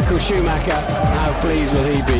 [0.00, 0.80] Michael Schumacher,
[1.16, 2.18] how pleased will he be?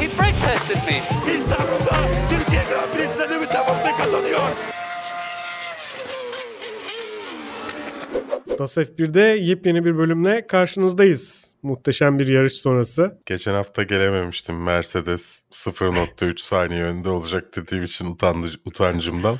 [0.00, 1.02] He brake tested me.
[1.34, 1.96] İstanbul'da
[2.30, 4.40] Türkiye Grand Prix'sinde Lewis Hamilton kazanıyor.
[8.58, 11.54] DAS F1'de yepyeni bir bölümle karşınızdayız.
[11.62, 13.18] Muhteşem bir yarış sonrası.
[13.26, 14.62] Geçen hafta gelememiştim.
[14.62, 19.36] Mercedes 0.3 saniye önde olacak dediğim için utandı, utancımdan.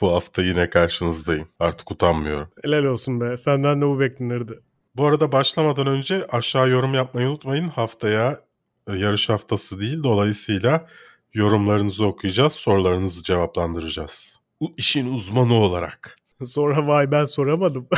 [0.00, 1.48] Bu hafta yine karşınızdayım.
[1.58, 2.48] Artık utanmıyorum.
[2.64, 3.36] Helal olsun be.
[3.36, 4.60] Senden de bu beklenirdi.
[4.96, 7.68] Bu arada başlamadan önce aşağı yorum yapmayı unutmayın.
[7.68, 8.40] Haftaya
[8.88, 10.02] e, yarış haftası değil.
[10.02, 10.86] Dolayısıyla
[11.34, 12.52] yorumlarınızı okuyacağız.
[12.52, 14.40] Sorularınızı cevaplandıracağız.
[14.60, 16.16] Bu işin uzmanı olarak.
[16.44, 17.88] Sonra vay ben soramadım.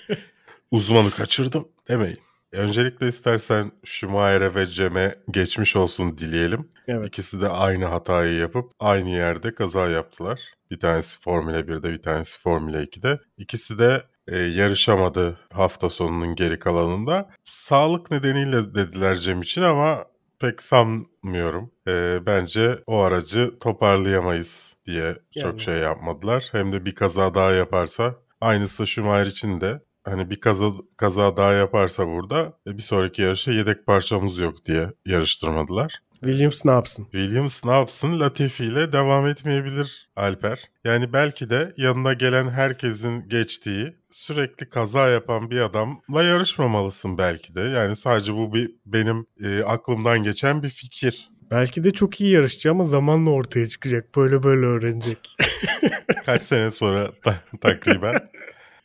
[0.70, 2.18] Uzmanı kaçırdım demeyin.
[2.52, 6.68] Öncelikle istersen Schumacher'e ve Cem'e geçmiş olsun dileyelim.
[6.88, 7.06] evet.
[7.08, 10.40] İkisi de aynı hatayı yapıp aynı yerde kaza yaptılar.
[10.70, 13.20] Bir tanesi Formula 1'de bir tanesi Formula 2'de.
[13.38, 17.30] İkisi de e, yarışamadı hafta sonunun geri kalanında.
[17.44, 20.04] Sağlık nedeniyle dediler Cem için ama
[20.40, 21.70] pek sanmıyorum.
[21.88, 25.60] E, bence o aracı toparlayamayız diye çok Yani.
[25.60, 26.48] şey yapmadılar.
[26.52, 31.52] Hem de bir kaza daha yaparsa aynısı Schumacher için de hani bir kaza, kaza daha
[31.52, 35.98] yaparsa burada e, bir sonraki yarışa yedek parçamız yok diye yarıştırmadılar.
[36.20, 37.04] Williams ne yapsın?
[37.04, 38.20] Williams ne yapsın?
[38.20, 40.64] Latifi ile devam etmeyebilir Alper.
[40.84, 47.60] Yani belki de yanına gelen herkesin geçtiği sürekli kaza yapan bir adamla yarışmamalısın belki de.
[47.60, 51.28] Yani sadece bu bir benim e, aklımdan geçen bir fikir.
[51.50, 54.16] Belki de çok iyi yarışçı ama zamanla ortaya çıkacak.
[54.16, 55.36] Böyle böyle öğrenecek.
[56.26, 58.18] Kaç sene sonra ta- takriben.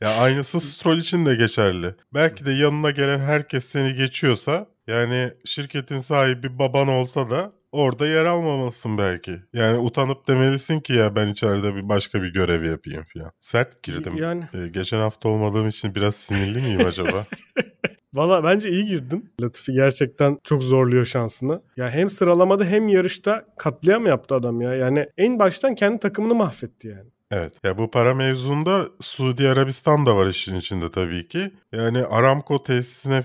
[0.02, 1.96] Ya aynısı Stroll için de geçerli.
[2.14, 8.26] Belki de yanına gelen herkes seni geçiyorsa yani şirketin sahibi baban olsa da orada yer
[8.26, 9.32] almamalısın belki.
[9.54, 13.32] Yani utanıp demelisin ki ya ben içeride bir başka bir görev yapayım falan.
[13.42, 14.18] Sert girdim.
[14.18, 17.26] Yani Ee, geçen hafta olmadığım için biraz sinirli miyim acaba?
[18.14, 19.32] valla bence iyi girdin.
[19.42, 21.62] Latifi gerçekten çok zorluyor şansını.
[21.78, 24.74] Ya hem sıralamada hem yarışta katliam yaptı adam ya.
[24.76, 27.10] Yani en baştan kendi takımını mahvetti yani.
[27.32, 27.54] Evet.
[27.64, 31.52] Ya bu para mevzunda Suudi Arabistan da var işin içinde tabii ki.
[31.72, 33.22] Yani Aramco tesisine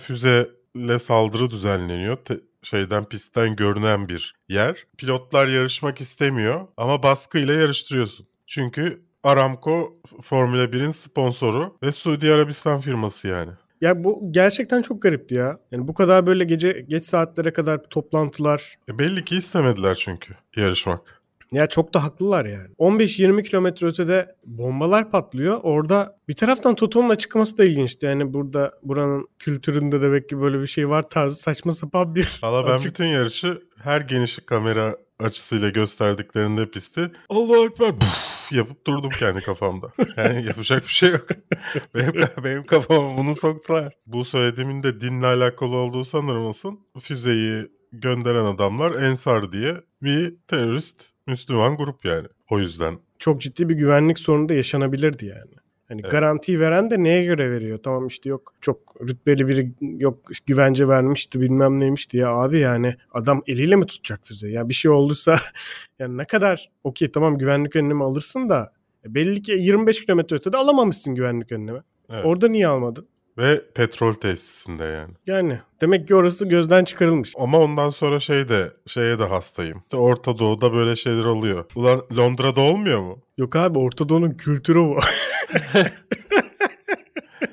[0.74, 2.16] füzeyle saldırı düzenleniyor.
[2.16, 4.86] Te- şeyden pistten görünen bir yer.
[4.98, 8.26] Pilotlar yarışmak istemiyor ama baskıyla yarıştırıyorsun.
[8.46, 9.88] Çünkü Aramco
[10.22, 13.50] Formula 1'in sponsoru ve Suudi Arabistan firması yani.
[13.80, 15.58] Ya bu gerçekten çok garipti ya.
[15.72, 18.74] Yani bu kadar böyle gece geç saatlere kadar toplantılar.
[18.88, 21.22] E belli ki istemediler çünkü yarışmak.
[21.54, 22.68] Ya çok da haklılar yani.
[22.78, 25.60] 15-20 kilometre ötede bombalar patlıyor.
[25.62, 28.06] Orada bir taraftan Toto'nun açıklaması da ilginçti.
[28.06, 32.66] Yani burada buranın kültüründe demek ki böyle bir şey var tarzı saçma sapan bir Valla
[32.66, 39.10] ben açık- bütün yarışı her geniş kamera açısıyla gösterdiklerinde pisti Allahu Ekber puf yapıp durdum
[39.18, 39.86] kendi kafamda.
[40.16, 41.26] Yani yapacak bir şey yok.
[41.94, 42.12] benim,
[42.44, 43.92] benim kafama bunu soktular.
[44.06, 46.80] Bu söylediğimin de dinle alakalı olduğu sanırmasın.
[47.00, 52.26] Füzeyi gönderen adamlar Ensar diye bir terörist Müslüman grup yani.
[52.50, 55.50] O yüzden çok ciddi bir güvenlik sorunu da yaşanabilirdi yani.
[55.88, 56.10] Hani Evet.
[56.12, 57.78] garantiyi veren de neye göre veriyor?
[57.82, 63.42] Tamam işte yok çok rütbeli biri yok güvence vermişti bilmem neymiş diye abi yani adam
[63.46, 64.54] eliyle mi tutacak füzeyi?
[64.54, 65.36] Ya bir şey olduysa
[65.98, 68.72] yani ne kadar okey tamam güvenlik önlemi alırsın da
[69.04, 71.80] e, belli ki 25 kilometre ötede alamamışsın güvenlik önlemi.
[72.10, 72.24] evet.
[72.24, 73.08] Orada niye almadın?
[73.38, 75.12] Ve petrol tesisinde yani.
[75.26, 77.32] Yani demek ki orası gözden çıkarılmış.
[77.38, 79.78] Ama ondan sonra şey de şeye de hastayım.
[79.78, 81.64] İşte Orta Doğu'da böyle şeyler oluyor.
[81.74, 83.18] Ulan Londra'da olmuyor mu?
[83.38, 84.98] Yok abi Orta Doğu'nun kültürü bu.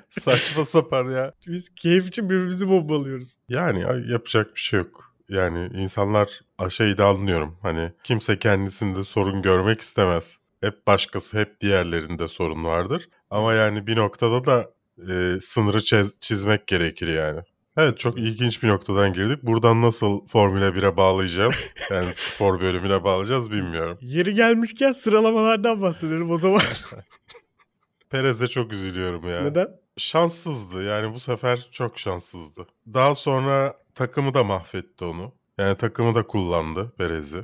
[0.09, 1.34] Saçma sapan ya.
[1.47, 3.36] Biz keyif için birbirimizi bombalıyoruz.
[3.50, 5.12] Yani ya- yapacak bir şey yok.
[5.30, 7.58] Yani insanlar şeyi de anlıyorum.
[7.62, 10.38] Hani kimse kendisinde sorun görmek istemez.
[10.62, 13.09] Hep başkası, hep diğerlerinde sorun vardır.
[13.30, 14.69] Ama yani bir noktada da
[15.09, 17.40] e, sınırı çiz- çizmek gerekir yani.
[17.78, 19.44] Evet çok ilginç bir noktadan girdik.
[19.44, 21.56] Buradan nasıl Formula 1'e bağlayacağız?
[21.91, 23.97] Yani spor bölümüne bağlayacağız bilmiyorum.
[24.01, 26.62] Yeri gelmişken sıralamalardan bahsedelim o zaman.
[28.09, 29.41] Perez'e çok üzülüyorum ya.
[29.41, 29.81] Neden?
[29.97, 30.84] şanssızdı.
[30.84, 32.68] Yani bu sefer çok şanssızdı.
[32.94, 35.33] Daha sonra takımı da mahvetti onu.
[35.57, 37.42] Yani takımı da kullandı Perez'i.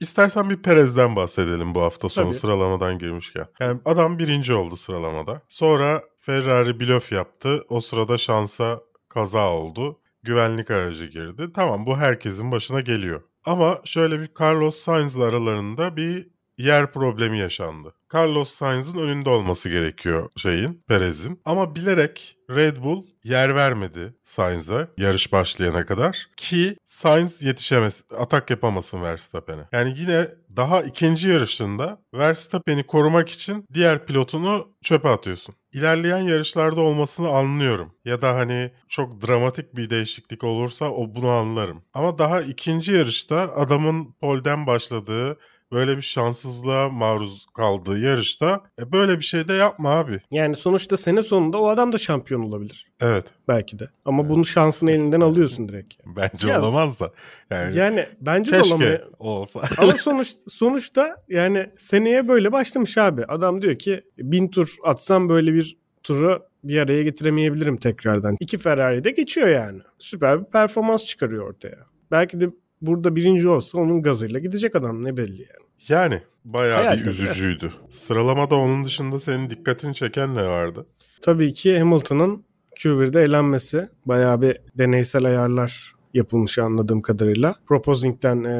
[0.00, 2.38] İstersen bir Perez'den bahsedelim bu hafta sonu Tabii.
[2.38, 3.46] sıralamadan girmişken.
[3.60, 5.42] Yani adam birinci oldu sıralamada.
[5.48, 7.64] Sonra Ferrari blöf yaptı.
[7.68, 10.00] O sırada şansa kaza oldu.
[10.22, 11.48] Güvenlik aracı girdi.
[11.54, 13.22] Tamam bu herkesin başına geliyor.
[13.44, 16.30] Ama şöyle bir Carlos Sainz'la aralarında bir
[16.62, 17.94] yer problemi yaşandı.
[18.14, 21.40] Carlos Sainz'ın önünde olması gerekiyor şeyin, Perez'in.
[21.44, 29.02] Ama bilerek Red Bull yer vermedi Sainz'a yarış başlayana kadar ki Sainz yetişemez, atak yapamasın
[29.02, 29.68] Verstappen'e.
[29.72, 35.54] Yani yine daha ikinci yarışında Verstappen'i korumak için diğer pilotunu çöpe atıyorsun.
[35.72, 37.94] İlerleyen yarışlarda olmasını anlıyorum.
[38.04, 41.82] Ya da hani çok dramatik bir değişiklik olursa o bunu anlarım.
[41.94, 45.38] Ama daha ikinci yarışta adamın polden başladığı
[45.72, 50.20] böyle bir şanssızlığa maruz kaldığı yarışta e böyle bir şey de yapma abi.
[50.30, 52.86] Yani sonuçta sene sonunda o adam da şampiyon olabilir.
[53.00, 53.26] Evet.
[53.48, 53.90] Belki de.
[54.04, 55.94] Ama bunun şansını elinden alıyorsun direkt.
[56.06, 57.12] Yani, Bence Ya- olamaz da.
[57.50, 58.90] Yani, yani bence de olamıyor.
[58.90, 59.62] keşke olsa.
[59.78, 63.24] Ama sonuç, sonuçta yani seneye böyle başlamış abi.
[63.24, 68.36] Adam diyor ki bin tur atsam böyle bir turu bir araya getiremeyebilirim tekrardan.
[68.40, 69.80] İki Ferrari de geçiyor yani.
[69.98, 71.78] Süper bir performans çıkarıyor ortaya.
[72.10, 72.50] Belki de
[72.82, 75.66] burada birinci olsa onun gazıyla gidecek adam ne belli yani.
[75.88, 77.72] Yani bayağı Hayal bir üzücüydü.
[77.90, 80.86] Sıralamada onun dışında senin dikkatini çeken ne vardı?
[81.22, 82.44] Tabii ki Hamilton'ın
[82.76, 83.88] Q1'de elenmesi.
[84.06, 87.54] Bayağı bir deneysel ayarlar yapılmış anladığım kadarıyla.
[87.66, 88.54] Proposing'den e,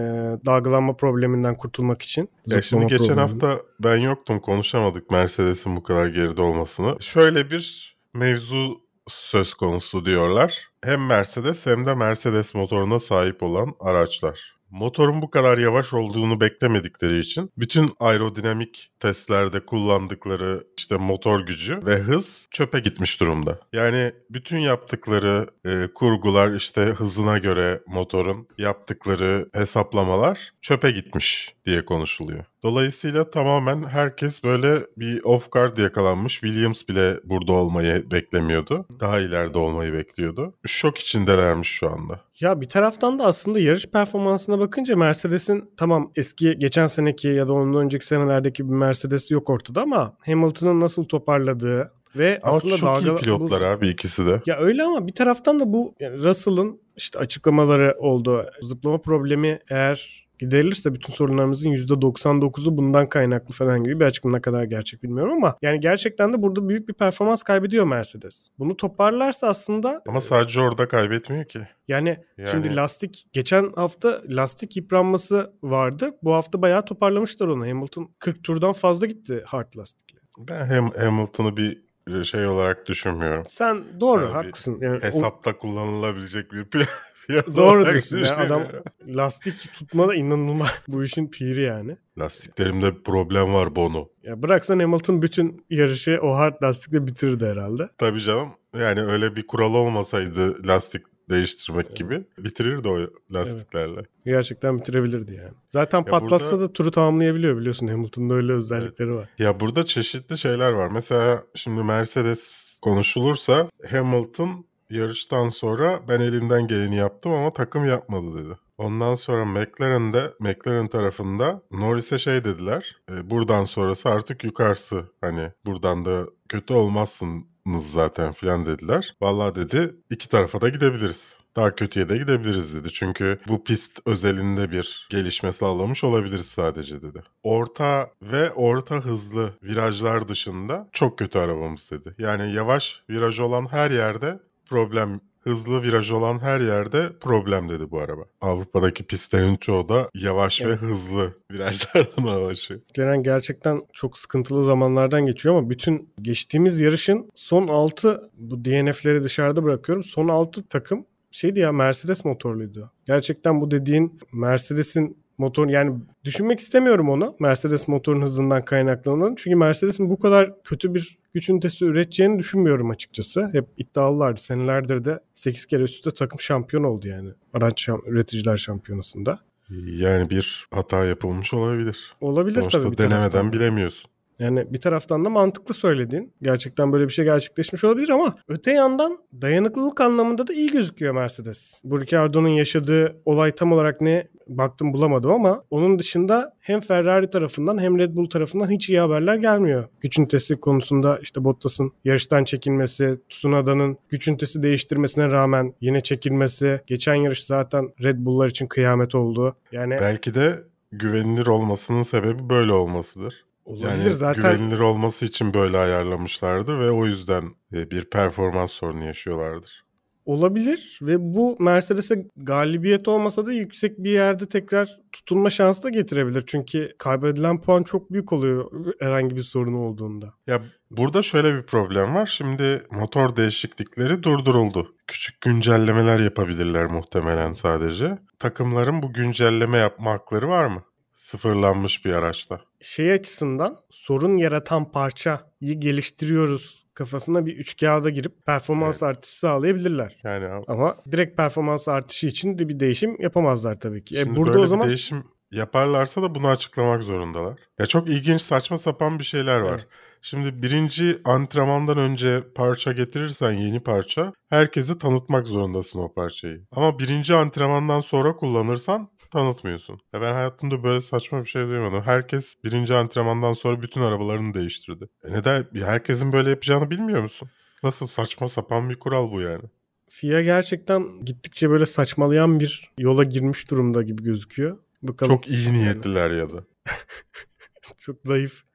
[0.46, 2.28] dalgalanma probleminden kurtulmak için.
[2.46, 3.22] Ya şimdi geçen probleminden.
[3.22, 6.96] hafta ben yoktum konuşamadık Mercedes'in bu kadar geride olmasını.
[7.00, 10.71] Şöyle bir mevzu söz konusu diyorlar.
[10.84, 14.56] Hem Mercedes hem de Mercedes motoruna sahip olan araçlar.
[14.70, 21.96] Motorun bu kadar yavaş olduğunu beklemedikleri için bütün aerodinamik testlerde kullandıkları işte motor gücü ve
[21.96, 23.60] hız çöpe gitmiş durumda.
[23.72, 32.44] Yani bütün yaptıkları e, kurgular işte hızına göre motorun yaptıkları hesaplamalar çöpe gitmiş diye konuşuluyor.
[32.64, 36.32] Dolayısıyla tamamen herkes böyle bir off guard yakalanmış.
[36.40, 38.86] Williams bile burada olmayı beklemiyordu.
[39.00, 40.54] Daha ileride olmayı bekliyordu.
[40.66, 42.20] Şok içindelermiş şu anda.
[42.40, 47.52] Ya bir taraftan da aslında yarış performansına bakınca Mercedes'in tamam eski geçen seneki ya da
[47.52, 53.02] ondan önceki senelerdeki bir Mercedes yok ortada ama Hamilton'ın nasıl toparladığı ve Ama aslında çok
[53.02, 54.40] iyi dalga- pilotlar bu- abi ikisi de.
[54.46, 58.46] Ya öyle ama bir taraftan da bu yani Russell'ın işte açıklamaları oldu.
[58.62, 65.02] Zıplama problemi eğer giderilirse bütün sorunlarımızın %99'u bundan kaynaklı falan gibi bir açıklama kadar gerçek
[65.02, 68.48] bilmiyorum ama yani gerçekten de burada büyük bir performans kaybediyor Mercedes.
[68.58, 71.58] Bunu toparlarsa aslında Ama sadece orada kaybetmiyor ki.
[71.88, 76.10] yani, Yani- şimdi lastik geçen hafta lastik yıpranması vardı.
[76.22, 77.68] Bu hafta bayağı toparlamışlar onu.
[77.68, 80.18] Hamilton 40 turdan fazla gitti hard lastikle.
[80.38, 80.66] Ben
[80.98, 81.82] Hamilton'ı bir
[82.24, 83.44] şey olarak düşünmüyorum.
[83.48, 84.78] Sen doğru Yani haklısın.
[84.80, 86.66] Yani o- Hesapta kullanılabilecek bir
[87.26, 88.18] fiyat doğru diyorsun.
[88.18, 88.62] Yani adam
[89.06, 90.68] lastik tutma da inanılmaz.
[90.88, 91.96] Bu işin piri yani.
[92.18, 94.08] Lastiklerimde bir problem var Bono.
[94.22, 97.88] Ya bıraksan Hamilton bütün yarışı o hard lastikle bitirirdi herhalde.
[97.98, 98.48] Tabii canım.
[98.80, 101.02] Yani öyle bir kural olmasaydı lastik
[101.32, 102.98] değiştirmek gibi bitirirdi o
[103.34, 104.02] lastiklerle.
[104.24, 105.52] Gerçekten bitirebilirdi yani.
[105.66, 107.86] Zaten burada- patlatsa da turu tamamlayabiliyor biliyorsun.
[107.88, 109.28] Hamilton'ın öyle özellikleri var.
[109.38, 110.88] Ya burada çeşitli şeyler var.
[110.88, 118.54] Mesela şimdi Mercedes konuşulursa Hamilton yarıştan sonra ben elimden geleni yaptım ama takım yapmadı dedi.
[118.78, 122.96] Ondan sonra McLaren'de McLaren tarafında Norris'e şey dediler.
[123.10, 125.04] "E, buradan sonrası artık yukarısı.
[125.20, 129.16] Hani buradan da kötü olmazsınız zaten filan dediler.
[129.20, 131.38] Vallahi dedi iki tarafa da gidebiliriz.
[131.56, 132.88] Daha kötüye de gidebiliriz dedi.
[132.92, 137.22] Çünkü bu pist özelinde bir gelişme sağlamış olabiliriz sadece dedi.
[137.42, 142.14] Orta ve orta hızlı virajlar dışında çok kötü arabamız dedi.
[142.18, 144.40] Yani yavaş viraj olan her yerde
[144.70, 148.22] problem hızlı viraj olan her yerde problem dedi bu araba.
[148.40, 150.80] Avrupa'daki pistlerin çoğu da yavaş ve Evet.
[150.80, 152.80] hızlı virajlardan oluşuyor.
[152.94, 159.64] Gelen gerçekten çok sıkıntılı zamanlardan geçiyor ama bütün geçtiğimiz yarışın son 6 bu DNF'leri dışarıda
[159.64, 160.02] bırakıyorum.
[160.02, 162.90] Son 6 takım şeydi ya Mercedes motorluydu.
[163.06, 167.36] Gerçekten bu dediğin Mercedes'in motor yani düşünmek istemiyorum onu.
[167.40, 169.34] Mercedes motorun hızından kaynaklanan.
[169.38, 173.50] Çünkü Mercedes'in bu kadar kötü bir güç ünitesi üreteceğini düşünmüyorum açıkçası.
[173.52, 174.40] Hep iddialılardı.
[174.40, 177.30] Senelerdir de 8 kere üst üste takım şampiyon oldu yani.
[177.54, 179.38] Araç şam- üreticiler şampiyonasında.
[179.86, 182.12] Yani bir hata yapılmış olabilir.
[182.20, 184.10] Olabilir Sonuçta tabii bir denemeden taraftan bilemiyorsun.
[184.38, 186.32] Yani bir taraftan da mantıklı söylediğin.
[186.42, 191.80] Gerçekten böyle bir şey gerçekleşmiş olabilir ama öte yandan dayanıklılık anlamında da iyi gözüküyor Mercedes.
[191.84, 197.78] Bu Ricciardo'nun yaşadığı olay tam olarak ne baktım bulamadım ama onun dışında hem Ferrari tarafından
[197.78, 199.88] hem Red Bull tarafından hiç iyi haberler gelmiyor.
[200.00, 206.80] Güç ünitesi konusunda işte Bottas'ın yarıştan çekilmesi, Tsunoda'nın güç ünitesi değiştirmesine rağmen yine çekilmesi.
[206.86, 209.56] Geçen yarış zaten Red Bull'lar için kıyamet oldu.
[209.72, 210.62] Yani Belki de
[210.92, 213.44] güvenilir olmasının sebebi böyle olmasıdır.
[213.64, 214.42] Olabilir Yani zaten.
[214.42, 219.82] güvenilir olması için böyle ayarlamışlardır ve o yüzden e, bir performans sorunu yaşıyorlardır.
[220.24, 226.42] olabilir ve bu Mercedes'e galibiyet olmasa da yüksek bir yerde tekrar tutulma şansı da getirebilir.
[226.46, 230.34] Çünkü kaybedilen puan çok büyük oluyor herhangi bir sorun olduğunda.
[230.46, 232.26] Ya burada şöyle bir problem var.
[232.26, 234.94] Şimdi motor değişiklikleri durduruldu.
[235.06, 238.18] Küçük güncellemeler yapabilirler muhtemelen sadece.
[238.38, 240.82] Takımların bu güncelleme yapma hakları var mı?
[241.22, 242.60] Sıfırlanmış bir araçta.
[242.80, 249.10] Şey açısından sorun yaratan parçayı geliştiriyoruz kafasına bir üç kağıda girip performans Evet.
[249.10, 250.20] artışı sağlayabilirler.
[250.24, 254.18] Yani Ama direkt performans artışı için de bir değişim yapamazlar tabii ki.
[254.18, 257.58] E Şimdi burada böyle o zaman bir değişim yaparlarsa da bunu açıklamak zorundalar.
[257.78, 259.72] Ya çok ilginç saçma sapan bir şeyler var.
[259.78, 259.86] Evet.
[260.24, 266.66] Şimdi birinci antrenmandan önce parça getirirsen yeni parça herkese tanıtmak zorundasın o parçayı.
[266.72, 270.00] Ama birinci antrenmandan sonra kullanırsan tanıtmıyorsun.
[270.12, 272.02] Ya ben hayatımda böyle saçma bir şey duymadım.
[272.02, 275.08] Herkes birinci antrenmandan sonra bütün arabalarını değiştirdi.
[275.24, 275.66] E neden?
[275.74, 277.48] Herkesin böyle yapacağını bilmiyor musun?
[277.82, 279.64] Nasıl saçma sapan bir kural bu yani.
[280.08, 284.78] FIA gerçekten gittikçe böyle saçmalayan bir yola girmiş durumda gibi gözüküyor.
[285.02, 285.36] Bakalım.
[285.36, 286.64] Çok iyi niyetliler ya da.
[288.00, 288.71] Çok zayıf.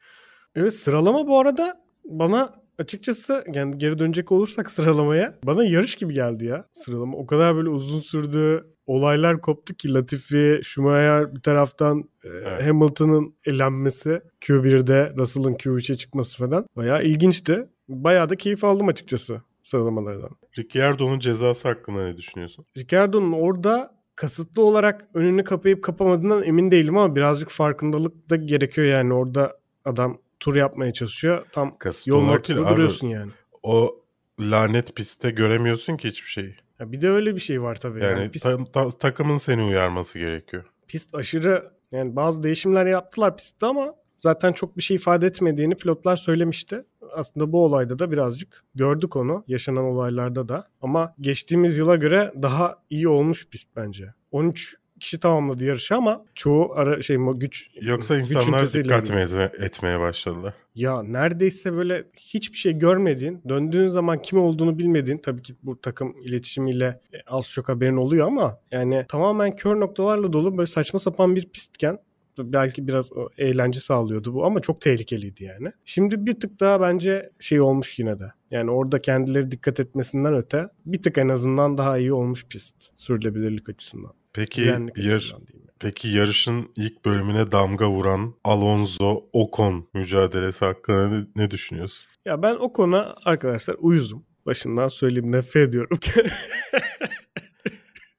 [0.58, 6.46] Evet sıralama bu arada bana açıkçası yani geri dönecek olursak sıralamaya bana yarış gibi geldi
[6.46, 7.18] ya sıralama.
[7.18, 8.68] O kadar böyle uzun sürdü.
[8.88, 12.68] Olaylar koptu ki Latifi, Schumacher bir taraftan e, Evet.
[12.68, 16.66] Hamilton'ın elenmesi, Q1'de Russell'ın Q3'e çıkması falan.
[16.76, 17.68] Bayağı ilginçti.
[17.90, 20.30] Bayağı da keyif aldım açıkçası sıralamalardan.
[20.58, 22.66] Ricciardo'nun cezası hakkında ne düşünüyorsun?
[22.78, 29.14] Ricardo'nun orada kasıtlı olarak önünü kapayıp kapamadığından emin değilim ama birazcık farkındalık da gerekiyor yani
[29.14, 31.46] orada adam tur yapmaya çalışıyor.
[31.52, 32.74] Tam Kasıtlı yolun ortasında abi.
[32.74, 33.32] duruyorsun yani.
[33.64, 34.00] o
[34.40, 36.56] lanet pistte göremiyorsun ki hiçbir şeyi.
[36.80, 38.04] Ya bir de öyle bir şey var tabii.
[38.04, 40.64] Yani, Yani pist, ta- ta- takımın seni uyarması gerekiyor.
[40.88, 46.16] pist aşırı yani bazı değişimler yaptılar pistte ama zaten çok bir şey ifade etmediğini pilotlar
[46.16, 46.84] söylemişti.
[47.14, 50.68] Aslında bu olayda da birazcık gördük onu yaşanan olaylarda da.
[50.82, 54.14] Ama geçtiğimiz yıla göre daha iyi olmuş pist bence.
[54.32, 59.66] 13 kişi tamamladı yarışı ama çoğu ara şey güç Yoksa güç insanlar dikkat mi etme-
[59.66, 60.54] etmeye başladılar?
[60.76, 66.16] Ya neredeyse böyle hiçbir şey görmediğin, döndüğün zaman kim olduğunu bilmediğin, tabii ki bu takım
[66.24, 71.36] iletişimiyle e, az çok haberin oluyor ama yani tamamen kör noktalarla dolu böyle saçma sapan
[71.36, 72.00] bir pistken
[72.40, 75.72] belki biraz eğlence sağlıyordu bu ama çok tehlikeliydi yani.
[75.86, 78.32] Şimdi bir tık daha bence şey olmuş yine de.
[78.52, 83.70] Yani orada kendileri dikkat etmesinden öte bir tık en azından daha iyi olmuş pist sürülebilirlik
[83.70, 84.12] açısından.
[84.34, 85.36] Peki Güvenlik yar-
[85.80, 92.08] peki yarışın ilk bölümüne damga vuran Alonso Ocon mücadelesi hakkında ne, ne düşünüyorsun?
[92.26, 94.26] Ya ben o konuda arkadaşlar uyuzum.
[94.46, 96.00] Başından söyleyeyim nefret ediyorum.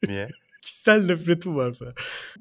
[0.08, 0.28] Niye?
[0.68, 1.92] Kişisel nefretim var falan.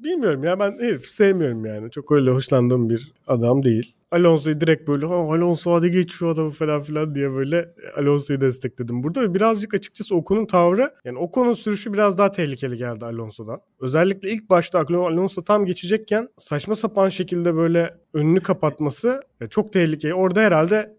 [0.04, 1.90] Bilmiyorum ya ben herifi sevmiyorum yani.
[1.90, 3.94] Çok öyle hoşlandığım bir adam değil.
[4.10, 9.02] Alonso'yu direkt böyle "Ha, Alonso hadi geç şu adamı falan filan diye böyle Alonso'yu destekledim.
[9.02, 13.60] Burada birazcık açıkçası Ocon'un tavrı yani Ocon'un sürüşü biraz daha tehlikeli geldi Alonso'dan.
[13.80, 20.14] Özellikle ilk başta Alonso tam geçecekken saçma sapan şekilde böyle önünü kapatması çok tehlikeli.
[20.14, 20.96] Orada herhalde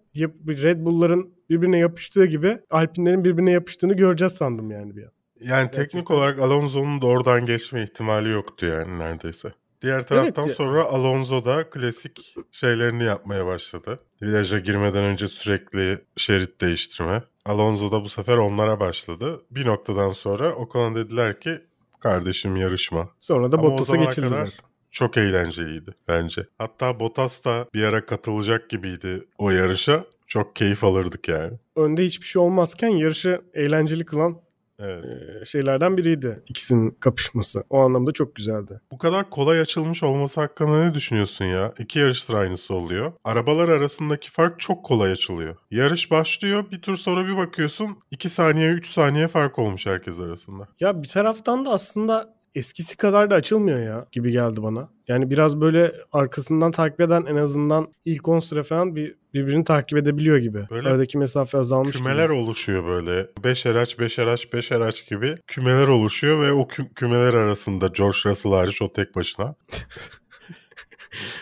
[0.48, 5.19] Red Bull'ların birbirine yapıştığı gibi Alpine'lerin birbirine yapıştığını göreceğiz sandım yani bir an.
[5.42, 6.16] Yani teknik Gerçekten.
[6.16, 9.50] olarak Alonso'nun da oradan geçme ihtimali yoktu yani neredeyse.
[9.82, 14.00] Diğer taraftan ya- sonra Alonso da klasik şeylerini yapmaya başladı.
[14.22, 17.24] Viraja girmeden önce sürekli şerit değiştirme.
[17.46, 19.42] Alonso da bu sefer onlara başladı.
[19.52, 21.60] Bir noktadan sonra Ocon'a dediler ki
[22.00, 23.10] kardeşim yarışma.
[23.20, 24.52] Sonra da Bottas'a geçildi kadar zaten.
[24.92, 26.46] Çok eğlenceliydi bence.
[26.58, 30.06] Hatta Bottas da bir ara katılacak gibiydi o yarışa.
[30.28, 31.54] Çok keyif alırdık yani.
[31.76, 34.42] önde hiçbir şey olmazken yarışı eğlenceli kılan
[34.80, 35.48] Evet.
[35.48, 36.44] şeylerden biriydi.
[36.48, 37.64] İkisinin kapışması.
[37.70, 38.82] O anlamda çok güzeldi.
[38.92, 41.74] Bu kadar kolay açılmış olması hakkında ne düşünüyorsun ya?
[41.80, 43.14] İki yarıştır aynısı oluyor.
[43.24, 45.56] Arabalar arasındaki fark çok kolay açılıyor.
[45.72, 50.68] Yarış başlıyor bir tur sonra bir bakıyorsun 2 saniye 3 saniye fark olmuş herkes arasında.
[50.80, 54.90] Ya bir taraftan da aslında eskisi kadar da açılmıyor ya gibi geldi bana.
[55.08, 59.98] Yani biraz böyle arkasından takip eden en azından ilk 10 sıra falan bir, birbirini takip
[59.98, 60.66] edebiliyor gibi.
[60.70, 62.34] Böyle Aradaki mesafe azalmış Kümeler gibi.
[62.34, 63.28] oluşuyor böyle.
[63.44, 68.18] Beşer aç, beşer aç, beşer aç gibi kümeler oluşuyor ve o kü- kümeler arasında George
[68.26, 69.56] Russell hariç o tek başına.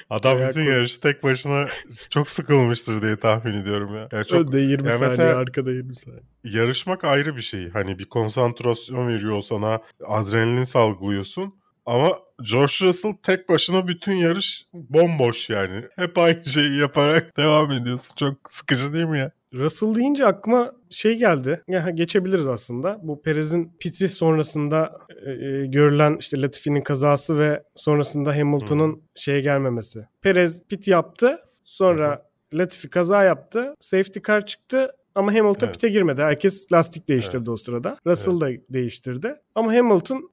[0.09, 1.67] Adam bütün yarışı tek başına
[2.09, 4.07] çok sıkılmıştır diye tahmin ediyorum ya.
[4.11, 6.21] Yani çok Önde 20 Ya saniye, arkada 20 saniye.
[6.43, 7.69] yarışmak ayrı bir şey.
[7.69, 11.53] Hani bir konsantrasyon veriyor sana, adrenalin salgılıyorsun.
[11.85, 12.11] Ama
[12.51, 15.83] George Russell tek başına bütün yarış bomboş yani.
[15.95, 18.15] Hep aynı şeyi yaparak devam ediyorsun.
[18.15, 19.31] Çok sıkıcı değil mi ya?
[19.53, 21.63] Russell deyince aklıma şey geldi.
[21.67, 22.99] Ya, geçebiliriz aslında.
[23.03, 30.07] Bu Perez'in piti sonrasında e, e, görülen işte Latifi'nin kazası ve sonrasında Hamilton'ın şeye gelmemesi.
[30.21, 31.39] Perez pit yaptı.
[31.63, 33.73] Sonra Latifi kaza yaptı.
[33.79, 34.91] Safety car çıktı.
[35.15, 35.75] Ama Hamilton Evet.
[35.75, 36.21] pite girmedi.
[36.21, 37.97] Herkes lastik değiştirdi o sırada.
[38.07, 39.35] Russell da değiştirdi.
[39.55, 40.31] Ama Hamilton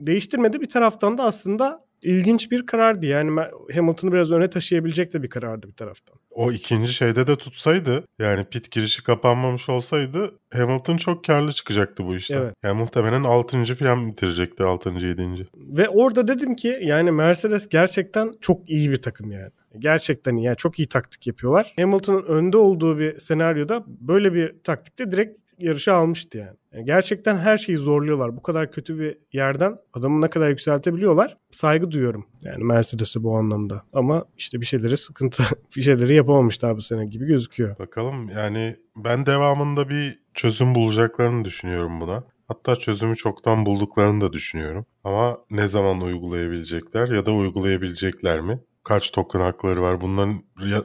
[0.00, 0.60] değiştirmedi.
[0.60, 3.06] Bir taraftan da aslında ilginç bir karardı.
[3.06, 3.40] Yani
[3.74, 6.16] Hamilton'ı biraz öne taşıyabilecek de bir karardı bir taraftan.
[6.30, 12.16] O ikinci şeyde de tutsaydı yani pit girişi kapanmamış olsaydı Hamilton çok karlı çıkacaktı bu
[12.16, 12.40] işten.
[12.40, 12.54] Evet.
[12.62, 13.74] Yani muhtemelen 6.
[13.74, 14.90] falan bitirecekti 6.
[14.90, 15.48] 7.
[15.56, 19.50] Ve orada dedim ki yani Mercedes gerçekten çok iyi bir takım yani.
[19.78, 20.44] Gerçekten iyi.
[20.44, 21.74] Yani çok iyi taktik yapıyorlar.
[21.76, 26.56] Hamilton'ın önde olduğu bir senaryoda böyle bir taktikte direkt yarışı almıştı yani.
[26.76, 28.36] Yani gerçekten her şeyi zorluyorlar.
[28.36, 31.36] Bu kadar kötü bir yerden adamı ne kadar yükseltebiliyorlar.
[31.50, 33.82] Saygı duyuyorum yani Mercedes'e bu anlamda.
[33.92, 35.42] Ama işte bir şeyleri sıkıntı,
[35.76, 37.78] bir şeyleri yapamamışlar bu sene gibi gözüküyor.
[37.78, 42.24] Bakalım yani ben devamında bir çözüm bulacaklarını düşünüyorum buna.
[42.48, 44.86] Hatta çözümü çoktan bulduklarını da düşünüyorum.
[45.04, 48.60] Ama ne zaman uygulayabilecekler ya da uygulayabilecekler mi?
[48.86, 50.00] Kaç token hakları var?
[50.00, 50.42] Bunların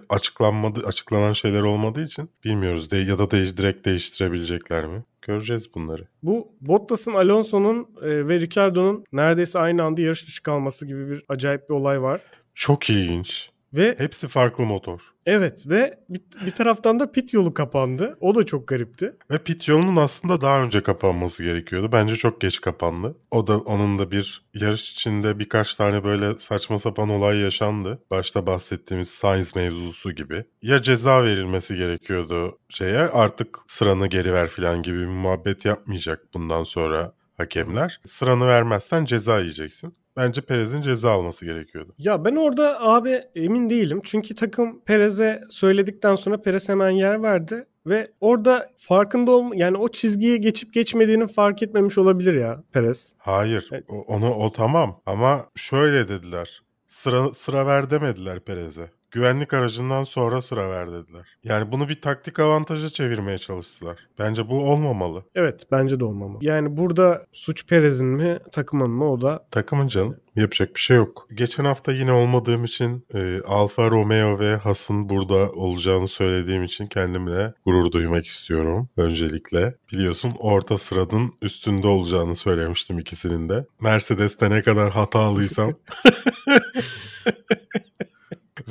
[0.09, 2.91] açıklanmadı, açıklanan şeyler olmadığı için bilmiyoruz.
[2.91, 5.03] De ya da değiş, direkt değiştirebilecekler mi?
[5.21, 6.07] Göreceğiz bunları.
[6.23, 11.69] Bu Bottas'ın, Alonso'nun e, ve Ricciardo'nun neredeyse aynı anda yarış dışı kalması gibi bir acayip
[11.69, 12.21] bir olay var.
[12.55, 13.49] Çok ilginç.
[13.73, 14.99] Ve Hepsi farklı motor.
[15.25, 18.17] evet ve bir, bir taraftan da pit yolu kapandı.
[18.19, 19.15] O da çok garipti.
[19.31, 21.89] Ve pit yolunun aslında daha önce kapanması gerekiyordu.
[21.91, 23.17] Bence çok geç kapandı.
[23.31, 28.03] O da onun da bir yarış içinde birkaç tane böyle saçma sapan olay yaşandı.
[28.11, 30.43] Başta bahsettiğimiz Sainz mevzusu gibi.
[30.61, 36.63] Ya ceza verilmesi gerekiyordu şeye artık sıranı geri ver falan gibi bir muhabbet yapmayacak bundan
[36.63, 37.99] sonra hakemler.
[38.03, 39.95] Sıranı vermezsen ceza yiyeceksin.
[40.17, 41.93] Bence Perez'in ceza alması gerekiyordu.
[41.97, 44.01] Ya ben orada abi emin değilim.
[44.03, 47.65] Çünkü takım Perez'e söyledikten sonra Perez hemen yer verdi.
[47.85, 53.13] Ve orada farkında olma yani o çizgiye geçip geçmediğini fark etmemiş olabilir ya Perez.
[53.17, 53.83] Hayır, Evet.
[53.89, 56.61] o- onu o tamam ama şöyle dediler.
[56.87, 58.89] Sıra sıra ver demediler Perez'e.
[59.11, 61.37] Güvenlik aracından sonra sıra ver dediler.
[61.43, 64.07] Yani bunu bir taktik avantaja çevirmeye çalıştılar.
[64.19, 65.23] Bence bu olmamalı.
[65.35, 66.37] Evet bence de olmamalı.
[66.41, 70.17] Yani burada suç Perez'in mi takımın mı o da Takımın canım.
[70.35, 71.27] Yapacak bir şey yok.
[71.33, 77.53] Geçen hafta yine olmadığım için e, Alfa Romeo ve Haas'ın burada olacağını söylediğim için kendimle
[77.65, 79.75] gurur duymak istiyorum öncelikle.
[79.91, 83.65] Biliyorsun orta sıranın üstünde olacağını söylemiştim ikisinin de.
[83.81, 85.73] Mercedes'te ne kadar hatalıysam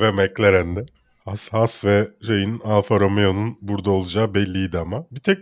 [0.00, 0.86] ve McLaren'de.
[1.24, 5.06] Has, Has ve şeyin Alfa Romeo'nun burada olacağı belliydi ama.
[5.10, 5.38] Bir tek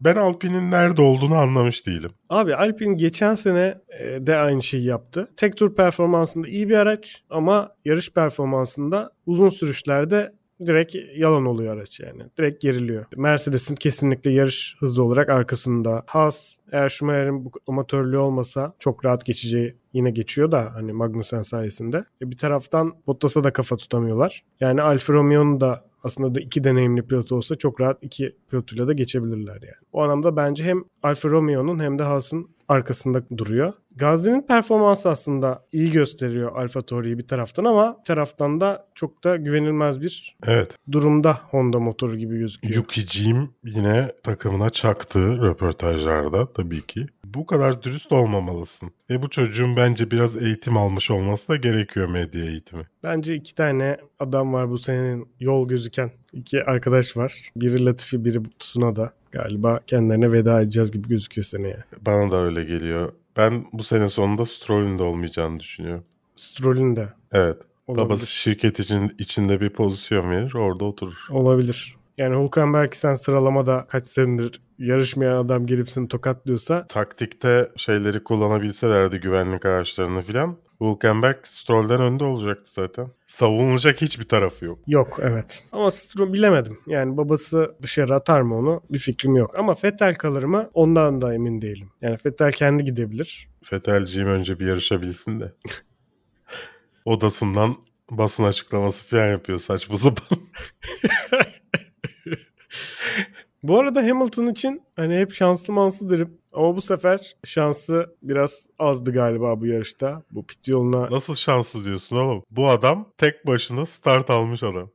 [0.00, 2.10] ben Alpine'in nerede olduğunu anlamış değilim.
[2.28, 5.30] Abi Alpine geçen sene e, de aynı şeyi yaptı.
[5.36, 10.32] Tek tur performansında iyi bir araç ama yarış performansında uzun sürüşlerde
[10.66, 12.22] direkt yalan oluyor araç yani.
[12.38, 13.06] Direkt geriliyor.
[13.16, 16.02] Mercedes'in kesinlikle yarış hızlı olarak arkasında.
[16.06, 22.04] Haas eğer Schumacher'in bu amatörlüğü olmasa çok rahat geçeceği yine geçiyor da hani Magnussen sayesinde.
[22.22, 24.44] E bir taraftan Bottas'a da kafa tutamıyorlar.
[24.60, 28.92] Yani Alfa Romeo'nun da aslında da iki deneyimli pilot olsa çok rahat iki pilotuyla da
[28.92, 29.86] geçebilirler yani.
[29.92, 33.72] O anlamda bence hem Alfa Romeo'nun hem de Haas'ın arkasında duruyor.
[33.96, 39.36] Gazli'nin performansı aslında iyi gösteriyor Alfa Tauri'yi bir taraftan ama bir taraftan da çok da
[39.36, 40.76] güvenilmez bir Evet.
[40.92, 42.74] durumda Honda motoru gibi gözüküyor.
[42.74, 47.06] Yuki'ciğim yine takımına çaktı röportajlarda tabii ki.
[47.24, 48.90] Bu kadar dürüst olmamalısın.
[49.10, 52.86] Ve bu çocuğun bence biraz eğitim almış olması da gerekiyor medya eğitimi.
[53.02, 56.10] Bence iki tane adam var bu senenin yol gözüken.
[56.32, 57.50] iki arkadaş var.
[57.56, 59.12] Biri Latifi biri Tsunoda.
[59.32, 61.84] Galiba kendilerine veda edeceğiz gibi gözüküyor seneye.
[62.06, 63.12] Bana da öyle geliyor.
[63.36, 66.04] Ben bu sene sonunda Stroll'ün de olmayacağını düşünüyorum.
[66.36, 67.56] Stroll'ün de Evet.
[67.86, 68.04] olabilir.
[68.06, 71.26] Babası şirket için içinde bir pozisyon verir, orada oturur.
[71.30, 71.96] Olabilir.
[72.18, 79.66] Yani Hülkenberg sen sıralamada kaç senedir yarışmayan adam gelip seni tokatlıyorsa Taktikte şeyleri kullanabilselerdi güvenlik
[79.66, 80.56] araçlarını filan.
[80.80, 83.10] Hülkenberg Stroll'den önde olacaktı zaten.
[83.26, 84.78] Savunulacak hiçbir tarafı yok.
[84.86, 85.64] yok evet.
[85.72, 86.78] Ama Stroll bilemedim.
[86.86, 89.58] Yani babası dışarı atar mı onu bir fikrim yok.
[89.58, 91.90] Ama Vettel kalır mı ondan da emin değilim.
[92.00, 93.48] Yani Vettel kendi gidebilir.
[93.64, 95.52] Fetelciğim önce bir yarışabilsin de.
[97.04, 97.76] Odasından
[98.10, 100.38] basın açıklaması falan yapıyor saçma sapan.
[103.62, 106.38] Bu arada Hamilton için hani hep şanslı manslı derim.
[106.52, 110.22] Ama bu sefer şansı biraz azdı galiba bu yarışta.
[110.30, 112.42] Bu pit yoluna Nasıl şanslı diyorsun oğlum?
[112.50, 114.90] Bu adam tek başına start almış adam.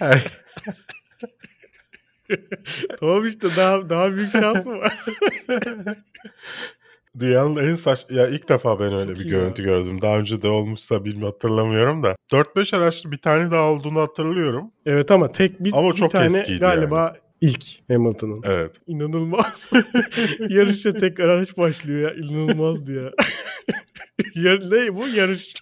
[3.00, 5.04] Tamam işte daha daha büyük şans mı var?
[7.18, 8.06] Dünyanın en saç...
[8.10, 10.02] Ya ilk defa ben öyle Çok bir görüntü gördüm.
[10.02, 12.16] Daha önce de olmuşsa bilmiyorum hatırlamıyorum da.
[12.32, 14.70] 4-5 araçlı bir tane daha olduğunu hatırlıyorum.
[14.86, 18.40] evet ama tek bir, Ama bir çok tane eskiydi galiba ilk Hamilton'ın.
[18.44, 18.72] Evet.
[18.86, 19.70] İnanılmaz.
[20.48, 22.14] Yarışa tek araç başlıyor ya.
[22.24, 23.12] İnanılmazdı ya.
[24.34, 25.54] Yar ne bu yarış?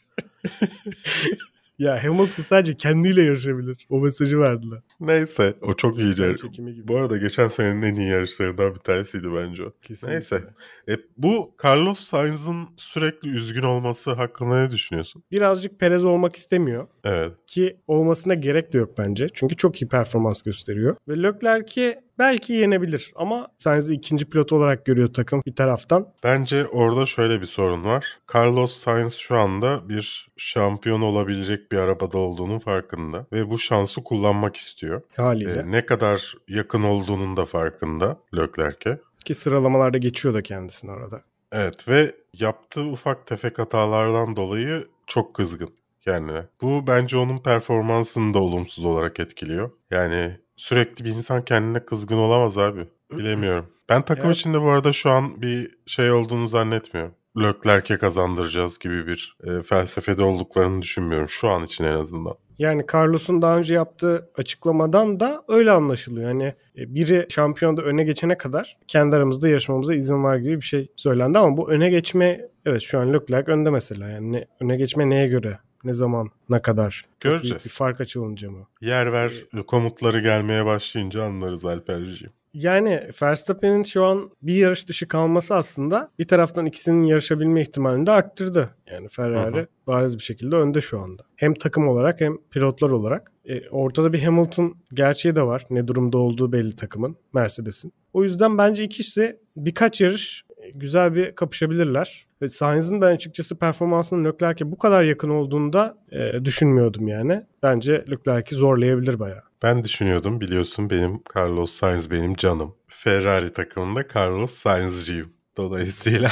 [1.81, 3.87] Ya Hamilton sadece kendiyle yarışabilir.
[3.89, 4.79] O mesajı verdiler.
[5.01, 6.15] Neyse o çok iyi.
[6.15, 6.89] Gibi.
[6.89, 9.73] Bu arada geçen senenin en iyi yarışlarından bir tanesiydi bence o.
[9.83, 10.15] Kesinlikle.
[10.15, 10.45] Neyse.
[10.89, 15.23] E, bu Carlos Sainz'ın sürekli üzgün olması hakkında ne düşünüyorsun?
[15.31, 16.87] Birazcık Perez olmak istemiyor.
[17.05, 17.33] Evet.
[17.47, 19.27] Ki olmasına gerek de yok bence.
[19.35, 20.97] Çünkü çok iyi performans gösteriyor.
[21.09, 23.13] Ve Leclerc'i belki yenebilir.
[23.17, 26.09] Ama Sainz'i ikinci pilot olarak görüyor takım bir taraftan.
[26.25, 28.19] Bence orada şöyle bir sorun var.
[28.35, 33.27] Carlos Sainz şu anda bir şampiyon olabilecek bir arabada olduğunun farkında.
[33.33, 35.03] Ve bu şansı kullanmak istiyor.
[35.17, 35.53] Haliyle.
[35.53, 39.01] E, ne kadar yakın olduğunun da farkında Leclerc'e.
[39.25, 41.23] Ki sıralamalarda geçiyor da kendisini arada.
[41.53, 46.47] Evet ve yaptığı ufak tefek hatalardan dolayı çok kızgın kendine.
[46.63, 49.71] Bu bence onun performansını da olumsuz olarak etkiliyor.
[49.91, 50.31] Yani
[50.61, 52.89] sürekli bir insan kendine kızgın olamaz abi.
[53.19, 53.67] Bilemiyorum.
[53.89, 54.37] Ben takım Evet.
[54.37, 57.15] içinde bu arada şu an bir şey olduğunu zannetmiyorum.
[57.39, 61.29] Leclerc'e kazandıracağız gibi bir e, felsefede olduklarını düşünmüyorum.
[61.29, 62.35] Şu an için en azından.
[62.59, 66.29] Yani Carlos'un daha önce yaptığı açıklamadan da öyle anlaşılıyor.
[66.29, 70.93] Yani e, biri şampiyonda öne geçene kadar kendi aramızda yarışmamıza izin var gibi bir şey
[70.97, 74.09] söylendi ama bu öne geçme evet şu an Leclerc önde mesela.
[74.09, 75.59] Yani ne, öne geçme neye göre?
[75.85, 76.31] Ne zaman?
[76.49, 77.05] Ne kadar?
[77.21, 77.65] Göreceğiz.
[77.65, 78.67] bir fark açılınca mı?
[78.81, 79.33] Yer ver
[79.67, 82.33] komutları gelmeye başlayınca anlarız Alperciğim.
[82.55, 88.11] Yani Verstappen'in şu an bir yarış dışı kalması aslında bir taraftan ikisinin yarışabilme ihtimalini de
[88.11, 88.71] arttırdı.
[88.87, 89.67] Yani Ferrari hı.
[89.87, 91.23] bariz bir şekilde önde şu anda.
[91.37, 93.33] Hem takım olarak hem pilotlar olarak.
[93.45, 95.65] E, ortada bir Hamilton gerçeği de var.
[95.71, 97.93] Ne durumda olduğu belli takımın, Mercedes'in.
[98.13, 102.27] O yüzden bence ikisi birkaç yarış e, güzel bir kapışabilirler.
[102.43, 107.43] Ve Sainz'ın ben açıkçası performansının Leclerc'e bu kadar yakın olduğunda e, düşünmüyordum yani.
[107.63, 109.43] Bence Leclerc'i zorlayabilir bayağı.
[109.63, 112.75] Ben düşünüyordum biliyorsun benim Carlos Sainz benim canım.
[112.89, 115.33] Ferrari takımında Carlos Sainz'ciyim.
[115.57, 116.31] Dolayısıyla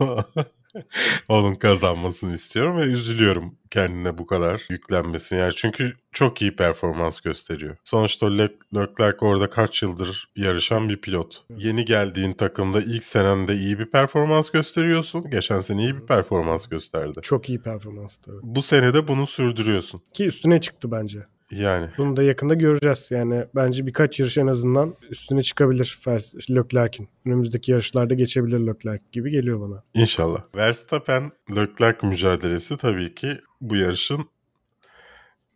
[1.28, 5.38] onun kazanmasını istiyorum ve üzülüyorum kendine bu kadar yüklenmesine.
[5.38, 7.76] Yani çünkü çok iyi performans gösteriyor.
[7.84, 11.44] Sonuçta Le- Leclerc orada kaç yıldır yarışan bir pilot.
[11.56, 15.30] Yeni geldiğin takımda ilk senende iyi bir performans gösteriyorsun.
[15.30, 17.18] Geçen sene iyi bir performans gösterdi.
[17.22, 18.30] Çok iyi performanstı.
[18.32, 18.40] evet.
[18.42, 20.02] Bu sene de bunu sürdürüyorsun.
[20.12, 21.26] Ki üstüne çıktı bence.
[21.50, 23.08] Yani Bunu da yakında göreceğiz.
[23.10, 25.98] Yani bence birkaç yarış en azından üstüne çıkabilir
[26.50, 27.08] Leclerc'in.
[27.26, 29.82] Önümüzdeki yarışlarda geçebilir Leclerc gibi geliyor bana.
[29.94, 30.40] İnşallah.
[30.54, 34.24] Verstappen Leclerc mücadelesi tabii ki bu yarışın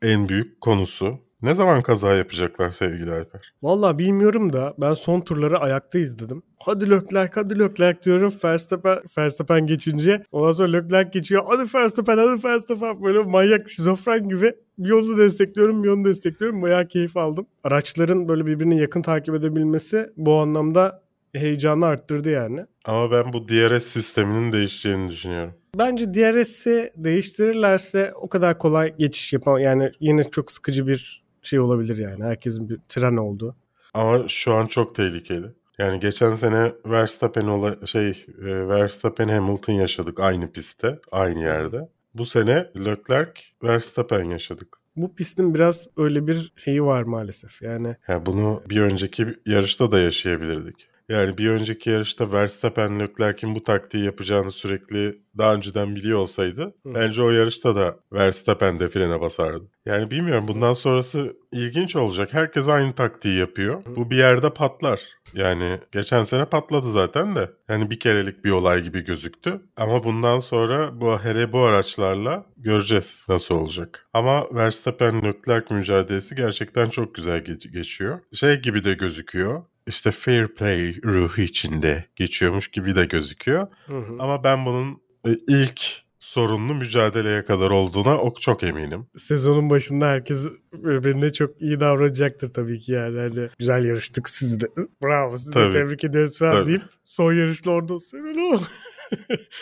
[0.02, 1.18] en büyük konusu.
[1.42, 3.52] Ne zaman kaza yapacaklar sevgili Alper?
[3.62, 6.42] Vallahi bilmiyorum da ben son turları ayakta izledim.
[6.58, 8.32] Hadi Leclerc hadi Leclerc diyorum.
[8.44, 11.44] Verstappen, Verstappen geçince ondan sonra Leclerc geçiyor.
[11.48, 13.02] Hadi Verstappen hadi Verstappen.
[13.02, 16.62] Böyle manyak şizofren gibi bir yolu destekliyorum bir yolu destekliyorum.
[16.62, 17.46] Bayağı keyif aldım.
[17.64, 22.66] Araçların böyle birbirini yakın takip edebilmesi bu anlamda heyecanı arttırdı yani.
[22.84, 25.54] Ama ben bu DRS sisteminin değişeceğini düşünüyorum.
[25.78, 29.60] Bence DRS'i değiştirirlerse o kadar kolay geçiş yapamam.
[29.60, 32.24] Yani yine çok sıkıcı bir şey olabilir yani.
[32.24, 33.56] Herkesin bir tren oldu.
[33.94, 35.46] Ama şu an çok tehlikeli.
[35.78, 41.88] Yani geçen sene Verstappen ola şey e, Verstappen Hamilton yaşadık aynı pistte, aynı yerde.
[42.14, 44.76] Bu sene Leclerc Verstappen yaşadık.
[44.96, 47.62] Bu pistin biraz öyle bir şeyi var maalesef.
[47.62, 50.89] Yani Yani bunu bir önceki yarışta da yaşayabilirdik.
[51.10, 56.94] Yani bir önceki yarışta Verstappen Leclerc'in bu taktiği yapacağını sürekli daha önceden biliyor olsaydı Hı.
[56.94, 59.64] bence o yarışta da Verstappen de frene basardı.
[59.86, 62.32] Yani bilmiyorum bundan sonrası ilginç olacak.
[62.32, 63.82] Herkes aynı taktiği yapıyor.
[63.96, 65.00] Bu bir yerde patlar.
[65.34, 67.50] Yani geçen sene patladı zaten de.
[67.68, 69.60] Yani bir kerelik bir olay gibi gözüktü.
[69.76, 74.08] Ama bundan sonra bu hele bu araçlarla göreceğiz nasıl olacak.
[74.12, 78.18] Ama Verstappen Leclerc mücadelesi gerçekten çok güzel geç- geçiyor.
[78.32, 79.62] Şey gibi de gözüküyor.
[79.86, 83.66] İşte fair play ruhu içinde geçiyormuş gibi de gözüküyor.
[83.86, 84.16] hı hı.
[84.18, 85.82] Ama ben bunun e, ilk
[86.18, 89.06] sorunlu mücadeleye kadar olduğuna ok çok eminim.
[89.16, 93.18] sezonun başında herkes birbirine çok iyi davranacaktır tabii ki yani.
[93.18, 94.66] Hani güzel yarıştık siz de.
[95.02, 95.72] Bravo sizi de Tabii.
[95.72, 96.66] tebrik ederiz falan Tabii.
[96.68, 97.98] deyip son yarışta orada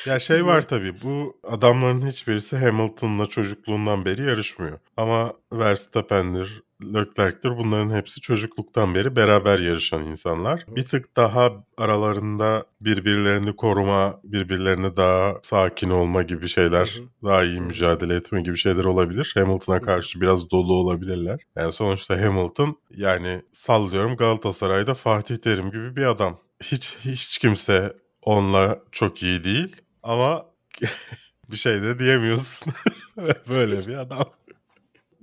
[0.07, 4.79] Ya şey var tabii bu adamların hiçbirisi Hamilton'la çocukluğundan beri yarışmıyor.
[4.97, 10.65] Ama Verstappen'dir, Leclerc'tir bunların hepsi çocukluktan beri beraber yarışan insanlar.
[10.69, 18.15] Bir tık daha aralarında birbirlerini koruma, birbirlerine daha sakin olma gibi şeyler, daha iyi mücadele
[18.15, 19.33] etme gibi şeyler olabilir.
[19.35, 21.41] Hamilton'a karşı biraz dolu olabilirler.
[21.57, 26.39] Yani sonuçta Hamilton yani sallıyorum Galatasaray'da Fatih Terim gibi bir adam.
[26.63, 30.47] Hiç hiç kimse onunla çok iyi değil ama
[31.51, 32.73] bir şey de diyemiyorsun.
[33.49, 34.38] böyle bir adam.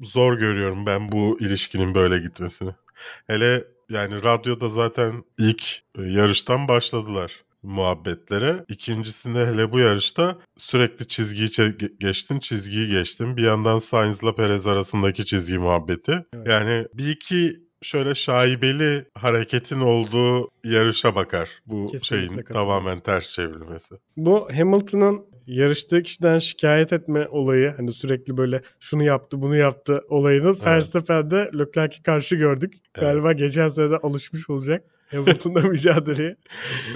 [0.04, 2.72] Zor görüyorum ben bu ilişkinin böyle gitmesini.
[3.28, 5.64] Hele yani radyoda zaten ilk
[5.98, 7.44] e, yarıştan başladılar.
[7.64, 8.66] muhabbetlere.
[8.70, 11.50] İkincisinde hele bu yarışta sürekli çizgiyi
[12.00, 13.38] geçtin, çizgiyi geçtin.
[13.38, 16.26] Bir yandan Sainz'la Perez arasındaki çizgi muhabbeti.
[16.34, 16.48] Evet.
[16.48, 21.50] Yani bir iki şöyle şaibeli hareketin olduğu yarışa bakar.
[21.66, 22.54] Bu Kesinlikle şeyin katılıyorum.
[22.54, 23.96] tamamen ters çevrilmesi.
[24.18, 30.66] Bu Hamilton'ın yarıştığı kişiden şikayet etme olayı hani sürekli böyle şunu yaptı bunu yaptı olayını
[30.66, 32.74] Verstappen'de Leclerc'e karşı gördük.
[32.74, 33.02] Evet.
[33.02, 36.36] Galiba geçen sene de alışmış olacak Hamilton'la mücadeleye.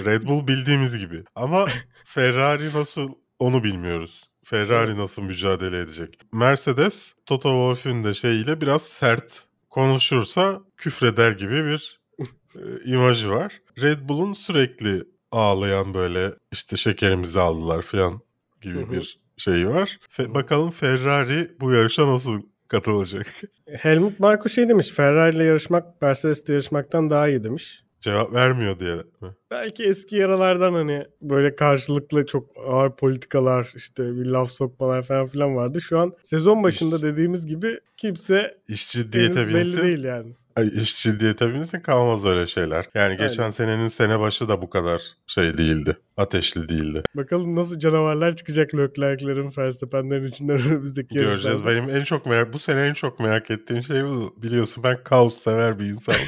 [0.04, 1.24] Red Bull bildiğimiz gibi.
[1.34, 1.66] Ama
[2.04, 3.08] Ferrari nasıl
[3.38, 4.30] onu bilmiyoruz.
[4.44, 6.18] Ferrari nasıl mücadele edecek?
[6.32, 12.00] Mercedes Toto Wolff'ün de şeyiyle biraz sert konuşursa küfreder gibi bir
[12.56, 13.60] e, imajı var.
[13.82, 18.20] Red Bull'un sürekli ağlayan böyle işte şekerimizi aldılar falan
[18.62, 19.98] gibi bir şeyi var.
[20.16, 23.26] Fe- bakalım Ferrari bu yarışa nasıl katılacak?
[23.66, 27.84] Helmut Marko şey demiş Ferrari ile yarışmak Mercedes'le yarışmaktan daha iyi demiş.
[28.00, 29.28] Cevap vermiyor diye mi?
[29.50, 35.56] Belki eski yaralardan hani böyle karşılıklı çok ağır politikalar işte bir laf sokmalar falan filan
[35.56, 35.80] vardı.
[35.80, 40.32] Şu an sezon başında dediğimiz gibi kimse İş ciddiyete belli değil yani.
[40.60, 42.86] Ay, iş ciddiyete binsin kalmaz öyle şeyler.
[42.94, 43.50] Yani geçen Aynen.
[43.50, 45.96] senenin sene başı da bu kadar şey değildi.
[46.16, 47.02] Ateşli değildi.
[47.14, 51.44] Bakalım nasıl canavarlar çıkacak Leclerc'lerin, Verstappen'lerin içinden önümüzdeki Göreceğiz.
[51.44, 51.66] yarışlarda.
[51.70, 54.34] Benim en çok merak bu sene en çok merak ettiğim şey bu.
[54.42, 56.20] Biliyorsun ben kaos sever bir insanım.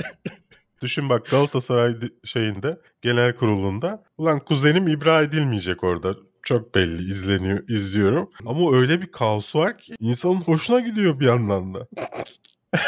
[0.82, 6.14] Düşün bak Galatasaray şeyinde genel kurulunda ulan kuzenim ibra edilmeyecek orada.
[6.42, 8.30] Çok belli izleniyor, izliyorum.
[8.46, 11.88] Ama öyle bir kaos var ki insanın hoşuna gidiyor bir yandan da.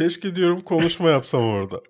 [0.00, 1.80] Keşke diyorum konuşma yapsam orada.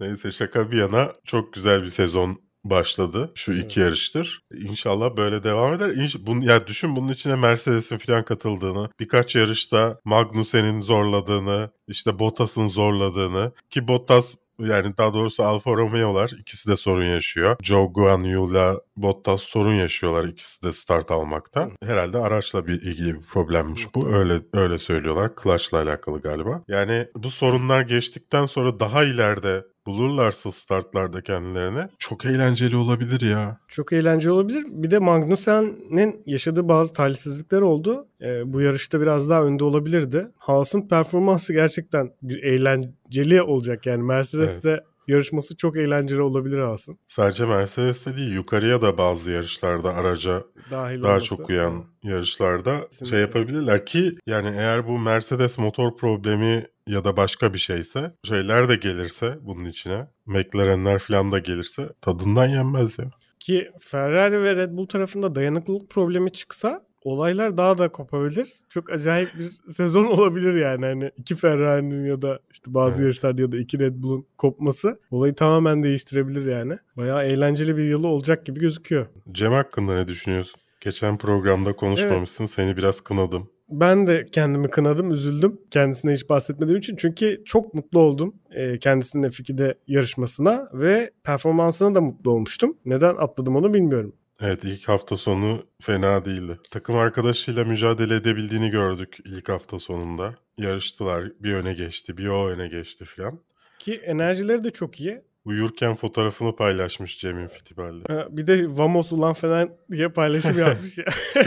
[0.00, 3.30] Neyse şaka bir yana çok güzel bir sezon başladı.
[3.34, 4.42] Şu iki yarıştır.
[4.54, 5.88] İnşallah böyle devam eder.
[5.88, 12.68] İnş- bun, ya düşün bunun içine Mercedes'in falan katıldığını, birkaç yarışta Magnussen'in zorladığını, işte Bottas'ın
[12.68, 17.56] zorladığını ki Bottas yani daha doğrusu Alfa Romeo'lar ikisi de sorun yaşıyor.
[17.62, 21.70] Joe Guan Yu'la Bottas sorun yaşıyorlar ikisi de start almakta.
[21.84, 24.08] Herhalde araçla bir ilgili bir problemmiş bu.
[24.08, 25.30] Öyle öyle söylüyorlar.
[25.42, 26.62] Clutch'la alakalı galiba.
[26.68, 33.58] Yani bu sorunlar geçtikten sonra daha ileride bulurlarsa startlarda kendilerine çok eğlenceli olabilir ya.
[33.68, 34.64] Çok eğlenceli olabilir.
[34.68, 38.08] Bir de Magnussen'in yaşadığı bazı talihsizlikler oldu.
[38.22, 40.28] Ee, bu yarışta biraz daha önde olabilirdi.
[40.38, 42.10] Haas'ın performansı gerçekten
[42.42, 43.86] eğlenceli olacak.
[43.86, 46.98] Yani Mercedes'te yarışması çok eğlenceli olabilir Haas'ın.
[47.06, 51.26] Sadece Mercedes'te değil yukarıya da bazı yarışlarda araca Dahil daha olması.
[51.26, 53.06] çok uyan yarışlarda Kesinlikle.
[53.16, 58.68] şey yapabilirler ki yani eğer bu Mercedes motor problemi ya da başka bir şeyse şeyler
[58.68, 63.04] de gelirse bunun içine McLaren'ler falan da gelirse tadından yenmez ya.
[63.40, 68.48] Ki Ferrari ve Red Bull tarafında dayanıklılık problemi çıksa olaylar daha da kopabilir.
[68.68, 70.86] Çok acayip bir sezon olabilir yani.
[70.86, 73.02] Hani iki Ferrari'nin ya da işte bazı Evet.
[73.02, 76.78] yarışlarda ya da iki Red Bull'un kopması olayı tamamen değiştirebilir yani.
[76.96, 79.06] Bayağı eğlenceli bir yılı olacak gibi gözüküyor.
[79.32, 80.60] Cem hakkında ne düşünüyorsun?
[80.80, 83.50] Geçen programda konuşmamışsın seni biraz kınadım.
[83.68, 85.60] Ben de kendimi kınadım, üzüldüm.
[85.70, 86.96] Kendisine hiç bahsetmediğim için.
[86.96, 92.76] Çünkü çok mutlu oldum e, kendisinin F2'de yarışmasına ve performansına da mutlu olmuştum.
[92.84, 94.14] Neden atladım onu bilmiyorum.
[94.40, 96.58] Evet ilk hafta sonu fena değildi.
[96.70, 100.34] Takım arkadaşıyla mücadele edebildiğini gördük ilk hafta sonunda.
[100.58, 103.40] Yarıştılar bir öne geçti bir o öne geçti filan.
[103.78, 105.22] Ki enerjileri de çok iyi.
[105.44, 108.12] Uyurken fotoğrafını paylaşmış Cem'in Fittipaldi.
[108.12, 111.04] Ha, bir de Vamos ulan falan diye paylaşım yapmış ya.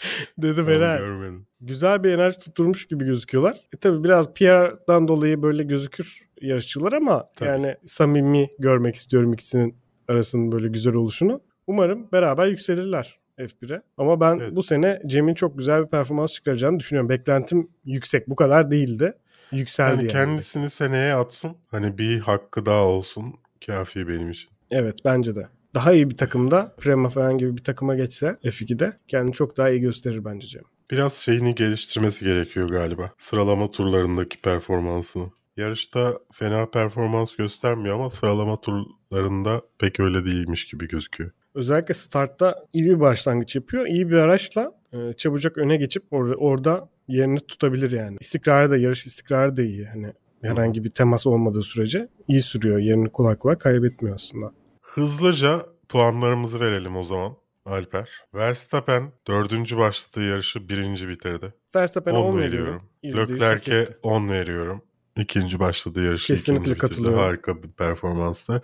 [0.42, 0.98] Helal.
[0.98, 1.46] görmedim.
[1.60, 3.60] Güzel bir enerji tutturmuş gibi gözüküyorlar.
[3.74, 7.48] E tabi biraz PR'dan dolayı böyle gözükür yarışçılar ama Tabii.
[7.48, 9.76] yani samimi görmek istiyorum ikisinin
[10.08, 11.40] arasının böyle güzel oluşunu.
[11.66, 13.82] Umarım beraber yükselirler F1'e.
[13.98, 14.56] Ama ben Evet.
[14.56, 17.08] bu sene Cem'in çok güzel bir performans çıkaracağını düşünüyorum.
[17.08, 18.28] Beklentim yüksek.
[18.28, 19.12] Bu kadar değildi.
[19.52, 20.12] Yükseldi Yani yani.
[20.12, 21.56] kendisini seneye atsın.
[21.66, 23.34] Hani bir hakkı daha olsun.
[23.66, 24.50] Kafi benim için.
[24.70, 25.48] Evet bence de.
[25.76, 29.80] Daha iyi bir takımda Prema falan gibi bir takıma geçse F2'de kendini çok daha iyi
[29.80, 30.62] gösterir bence Cem.
[30.90, 33.10] Biraz şeyini geliştirmesi gerekiyor galiba.
[33.18, 35.30] Sıralama turlarındaki performansını.
[35.56, 41.30] Yarışta fena performans göstermiyor ama sıralama turlarında pek öyle değilmiş gibi gözüküyor.
[41.54, 43.86] Özellikle startta iyi bir başlangıç yapıyor.
[43.86, 48.16] İyi bir araçla e, çabucak öne geçip or- orada yerini tutabilir yani.
[48.20, 49.86] İstikrarı da yarış istikrarı da iyi.
[49.86, 50.12] Hani
[50.42, 52.78] herhangi bir temas olmadığı sürece iyi sürüyor.
[52.78, 54.52] Yerini kolay kolay kaybetmiyor aslında.
[54.96, 57.36] Hızlıca puanlarımızı verelim o zaman.
[57.66, 58.10] Alper.
[58.34, 61.54] Verstappen dördüncü başladığı yarışı birinci bitirdi.
[61.74, 62.82] Verstappen'e 10 10 veriyorum.
[63.04, 63.98] Leclerc'e etti.
[64.02, 64.82] 10 veriyorum.
[65.16, 67.18] İkinci başladığı yarışı Kesinlikle katılıyorum.
[67.18, 68.62] Harika bir performanstı.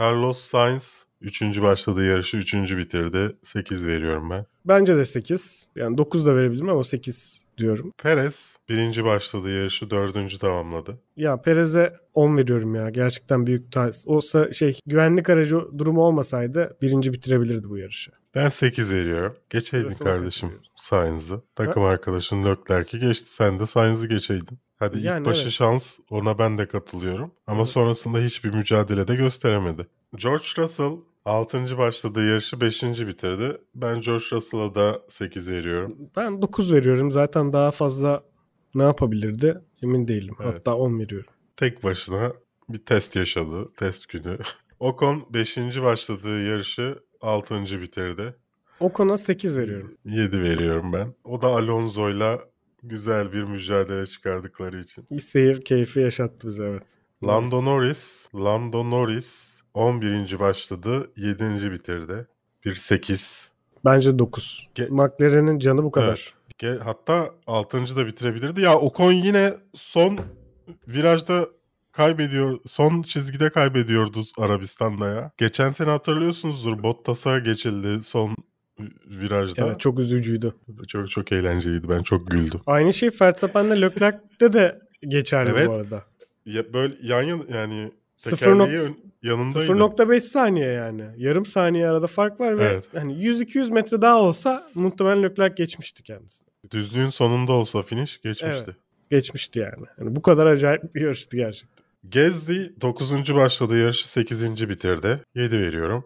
[0.00, 3.36] Carlos Sainz üçüncü başladığı yarışı üçüncü bitirdi.
[3.42, 4.46] 8 veriyorum ben.
[4.64, 5.68] Bence de 8.
[5.76, 7.92] Yani 9 da verebilirim ama 8 diyorum.
[7.98, 10.98] Perez birinci başladığı yarışı dördüncü tamamladı.
[11.16, 12.90] Ya Perez'e 10 veriyorum ya.
[12.90, 14.04] Gerçekten büyük tarz.
[14.06, 18.10] Olsa şey güvenlik aracı durumu olmasaydı birinci bitirebilirdi bu yarışı.
[18.34, 19.36] Ben 8 veriyorum.
[19.50, 20.52] Geçeydin Sırasına kardeşim.
[20.76, 21.42] Sainz'ı.
[21.54, 23.28] Takım arkadaşın Leclerc'i geçti.
[23.32, 24.58] Sen de Sainz'ı geçeydin.
[24.76, 25.52] Hadi Yani ilk başı evet.
[25.52, 27.32] şans ona ben de katılıyorum.
[27.46, 27.68] Ama Evet.
[27.68, 29.86] sonrasında hiçbir mücadelede gösteremedi.
[30.16, 30.92] George Russell
[31.24, 31.78] 6.
[31.78, 32.82] başladığı yarışı 5.
[32.82, 33.58] bitirdi.
[33.74, 35.96] Ben George Russell'a da 8 veriyorum.
[36.16, 37.10] Ben 9 veriyorum.
[37.10, 38.22] Zaten daha fazla
[38.74, 40.34] ne yapabilirdi emin değilim.
[40.42, 40.54] Evet.
[40.54, 41.30] Hatta 10 veriyorum.
[41.56, 42.32] Tek başına
[42.68, 43.72] bir test yaşadı.
[43.76, 44.38] Test günü.
[44.80, 45.56] Ocon 5.
[45.56, 47.80] başladığı yarışı 6.
[47.80, 48.34] bitirdi.
[48.80, 49.96] Ocon'a 8 veriyorum.
[50.04, 51.14] 7 veriyorum ben.
[51.24, 52.40] O da Alonso'yla
[52.82, 55.06] güzel bir mücadele çıkardıkları için.
[55.10, 56.82] Bir seyir keyfi yaşattı bize evet.
[57.26, 57.64] Lando.
[57.64, 60.38] Norris, Lando Norris 11.
[60.38, 61.72] başladı, 7.
[61.72, 62.26] bitirdi.
[62.64, 63.48] Bir 8.
[63.84, 64.68] Bence 9.
[64.74, 66.34] Ge- McLaren'in canı bu kadar.
[66.58, 67.96] Ge- Hatta 6.
[67.96, 68.60] da bitirebilirdi.
[68.60, 70.18] Ya Ocon yine son
[70.88, 71.48] virajda
[71.92, 72.58] kaybediyor.
[72.66, 75.30] Son çizgide kaybediyordu Arabistan'da ya.
[75.38, 76.82] Geçen sene hatırlıyorsunuzdur.
[76.82, 78.36] Bottas'a geçildi son
[79.06, 79.66] virajda.
[79.66, 80.54] Evet çok üzücüydü.
[80.88, 81.88] Çok çok eğlenceliydi.
[81.88, 82.60] Ben çok güldüm.
[82.66, 85.68] Aynı şey Verstappen'le Leclerc'te de geçerli Evet.
[85.68, 86.02] bu arada.
[86.46, 87.92] Ya böyle yan yan yani
[88.30, 89.66] Sıfır tekerleği nok- ön- yanındaydı.
[89.66, 91.04] 0.5 saniye yani.
[91.16, 92.84] Yarım saniye arada fark var ve Evet.
[92.92, 96.48] hani 100-200 metre daha olsa muhtemelen Leclerc geçmişti kendisini.
[96.70, 98.76] Düzlüğün sonunda olsa finish geçmişti.
[99.10, 99.86] Geçmişti yani.
[99.98, 100.16] yani.
[100.16, 101.84] Bu kadar acayip bir yarıştı gerçekten.
[102.08, 103.34] Gezdi 9.
[103.34, 104.68] başladığı yarışı 8.
[104.68, 105.20] bitirdi.
[105.34, 106.04] 7 veriyorum.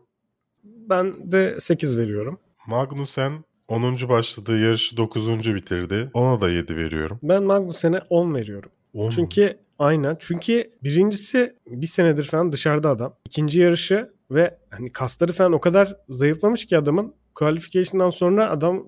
[0.65, 2.39] Ben de 8 veriyorum.
[2.67, 4.09] Magnussen 10.
[4.09, 5.55] başladığı yarışı 9.
[5.55, 6.11] bitirdi.
[6.15, 7.19] Ona da 7 veriyorum.
[7.23, 8.71] Ben Magnussen'e 10 veriyorum.
[8.95, 9.11] On.
[9.11, 10.17] Çünkü aynen.
[10.21, 13.15] Çünkü birincisi bir senedir falan dışarıda adam.
[13.27, 18.87] İkinci yarışı ve hani kasları falan o kadar zayıflamış ki adamın qualification'dan sonra adam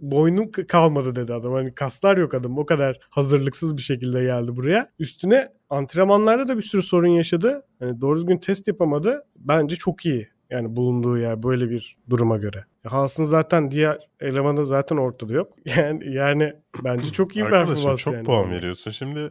[0.00, 1.52] boynum kalmadı dedi adam.
[1.52, 2.58] Hani kaslar yok adam.
[2.58, 4.90] O kadar hazırlıksız bir şekilde geldi buraya.
[4.98, 7.62] Üstüne antrenmanlarda da bir sürü sorun yaşadı.
[7.78, 9.24] Hani doğru düzgün test yapamadı.
[9.36, 10.28] Bence çok iyi.
[10.50, 12.64] Yani bulunduğu yer böyle bir duruma göre.
[12.86, 15.52] Haas'ın zaten diğer elemanı zaten ortada yok.
[15.76, 16.52] Yani yani
[16.84, 18.24] bence çok iyi bir Arkadaşım performans çok yani.
[18.24, 18.90] puan veriyorsun.
[18.90, 19.30] Şimdi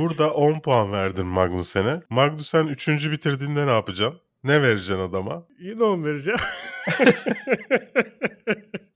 [0.00, 2.00] burada 10 puan verdin Magnussen'e.
[2.10, 2.88] Magnussen 3.
[2.88, 4.20] bitirdiğinde ne yapacaksın?
[4.44, 5.46] Ne vereceksin adama?
[5.60, 6.40] Yine 10 vereceğim.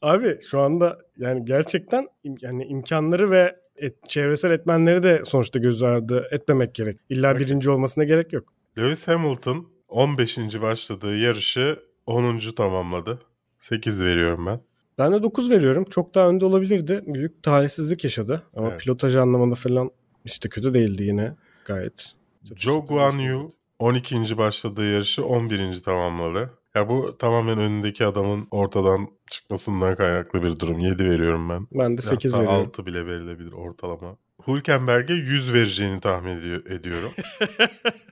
[0.03, 5.83] Abi şu anda yani gerçekten im- yani imkanları ve et- çevresel etmenleri de sonuçta göz
[5.83, 7.01] ardı etmemek gerek.
[7.09, 8.53] İlla Bak- birinci olmasına gerek yok.
[8.79, 10.39] Lewis Hamilton 15.
[10.39, 12.39] başladığı yarışı 10.
[12.57, 13.19] tamamladı.
[13.59, 14.61] 8 veriyorum ben.
[14.99, 15.85] Ben de 9 veriyorum.
[15.91, 17.03] Çok daha önde olabilirdi.
[17.07, 18.43] Büyük talihsizlik yaşadı.
[18.57, 18.81] Ama Evet.
[18.81, 19.91] pilotaj anlamında falan
[20.25, 22.13] işte kötü değildi yine gayet.
[22.57, 24.39] Joe Guan Yu 12.
[24.39, 25.83] başladığı yarışı 11.
[25.83, 26.51] tamamladı.
[26.75, 30.79] Ya bu tamamen önündeki adamın ortadan çıkmasından kaynaklı bir durum.
[30.79, 31.67] 7 veriyorum ben.
[31.73, 32.67] Ben de 8 Hatta veriyorum.
[32.67, 34.17] 6 bile verilebilir ortalama.
[34.49, 37.11] Hülkenberg'e 100 vereceğini tahmin ediyor, ediyorum.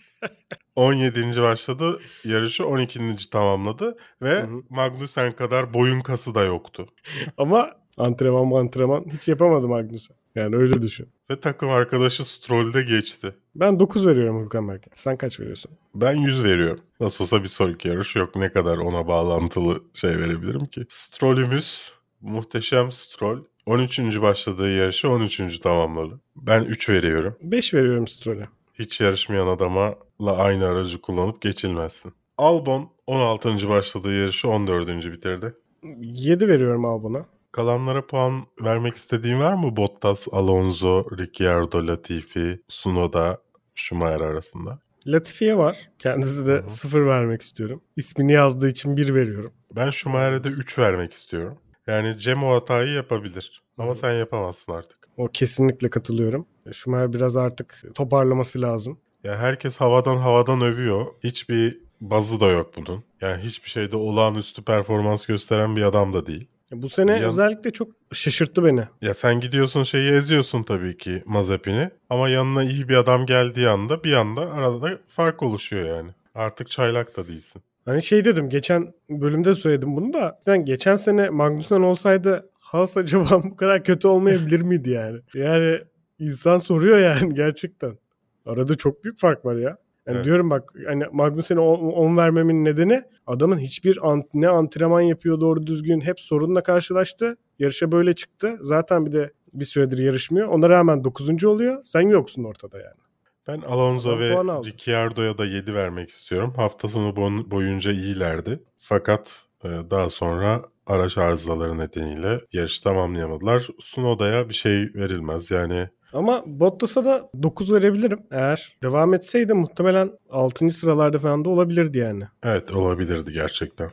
[0.76, 1.42] 17.
[1.42, 2.00] başladı.
[2.24, 3.30] Yarışı 12.
[3.30, 4.62] tamamladı ve Hı hı.
[4.70, 6.86] Magnussen kadar boyun kası da yoktu.
[7.38, 10.16] Ama antrenman antrenman hiç yapamadı Magnussen.
[10.34, 11.08] Yani öyle düşün.
[11.30, 13.34] Ve takım arkadaşı Stroll'de geçti.
[13.54, 14.90] Ben 9 veriyorum Hülkenberg'e.
[14.94, 15.72] Sen kaç veriyorsun?
[15.94, 16.80] Ben 100 veriyorum.
[17.00, 18.36] Nasıl olsa bir sonraki yarış yok.
[18.36, 20.84] Ne kadar ona bağlantılı şey verebilirim ki.
[20.88, 23.44] Stroll'ümüz muhteşem Stroll.
[23.66, 23.98] 13.
[23.98, 25.58] başladığı yarışı 13.
[25.58, 26.20] tamamladı.
[26.36, 27.36] Ben 3 veriyorum.
[27.42, 28.48] 5 veriyorum Stroll'e.
[28.74, 29.96] Hiç yarışmayan adamla
[30.38, 32.12] aynı aracı kullanıp geçilmezsin.
[32.38, 33.68] Albon 16.
[33.68, 34.88] başladığı yarışı 14.
[34.88, 35.54] bitirdi.
[36.00, 37.26] 7 veriyorum Albon'a.
[37.52, 39.76] Kalanlara puan vermek istediğin var mı?
[39.76, 43.38] Bottas, Alonso, Ricciardo, Latifi, Tsunoda,
[43.74, 44.78] Schumacher arasında.
[45.06, 45.90] Latifi'ye var.
[45.98, 46.70] Kendisi de Hı hı.
[46.70, 47.80] 0 vermek istiyorum.
[47.96, 49.52] İsmini yazdığı için 1 veriyorum.
[49.76, 51.58] Ben Schumacher'e de 3 vermek istiyorum.
[51.86, 53.62] Yani Cem o hatayı yapabilir.
[53.78, 53.94] Ama Hı.
[53.94, 55.03] sen yapamazsın artık.
[55.16, 56.46] O kesinlikle katılıyorum.
[56.72, 58.98] Schumacher biraz artık toparlaması lazım.
[59.24, 61.06] Ya herkes havadan havadan övüyor.
[61.24, 63.04] Hiçbir bazı da yok bunun.
[63.20, 66.48] Yani hiçbir şeyde olağanüstü performans gösteren bir adam da değil.
[66.72, 68.82] Bu sene Yan- özellikle çok şaşırttı beni.
[69.02, 71.90] Ya sen gidiyorsun şeyi eziyorsun tabii ki Mazepin'i.
[72.10, 76.10] Ama yanına iyi bir adam geldiği anda bir anda arada fark oluşuyor yani.
[76.34, 77.62] Artık çaylak da değilsin.
[77.84, 80.40] Hani şey dedim geçen bölümde söyledim bunu da.
[80.46, 85.20] Yani geçen sene Magnussen olsaydı Haas acaba bu kadar kötü olmayabilir miydi yani?
[85.34, 85.78] Yani
[86.18, 87.98] insan soruyor yani gerçekten.
[88.46, 89.76] Arada çok büyük fark var ya.
[90.06, 90.24] Yani Evet.
[90.24, 96.00] diyorum bak hani Magnussen'e 10 vermemin nedeni adamın hiçbir ant- ne antrenman yapıyor doğru düzgün
[96.00, 97.36] hep sorunla karşılaştı.
[97.58, 98.58] Yarışa böyle çıktı.
[98.60, 100.48] Zaten bir de bir süredir yarışmıyor.
[100.48, 101.44] Ona rağmen 9.
[101.44, 101.80] oluyor.
[101.84, 103.04] Sen yoksun ortada yani.
[103.48, 104.30] Ben Alonso ve.
[104.64, 106.52] Ricciardo'ya da 7 vermek istiyorum.
[106.56, 107.16] Hafta sonu
[107.50, 108.60] boyunca iyilerdi.
[108.78, 113.68] Fakat e, daha sonra araç arızaları nedeniyle yarışı tamamlayamadılar.
[113.80, 115.50] Sunoda'ya bir şey verilmez.
[115.50, 118.18] Yani Ama Bottas'a da 9 verebilirim.
[118.30, 120.70] Eğer devam etseydi muhtemelen 6.
[120.70, 122.24] sıralarda falan da olabilirdi yani.
[122.42, 123.90] evet olabilirdi gerçekten.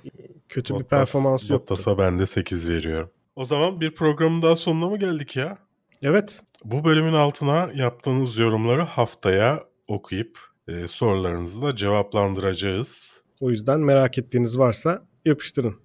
[0.50, 1.72] Kötü bir Bottas- performansı yoktu.
[1.74, 3.10] Bottas'a ben de 8 veriyorum.
[3.36, 5.58] O zaman bir programın daha sonuna mı geldik ya?
[6.04, 6.42] Evet.
[6.66, 13.22] Bu bölümün altına yaptığınız yorumları haftaya okuyup e, sorularınızı da cevaplandıracağız.
[13.40, 15.76] O yüzden merak ettiğiniz varsa yapıştırın.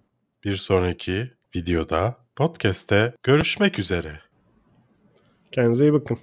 [0.47, 4.21] Bir sonraki videoda, podcast'te görüşmek üzere.
[5.53, 6.19] Kendinize iyi bakın.